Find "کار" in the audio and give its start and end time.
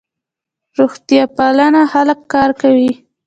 2.31-2.49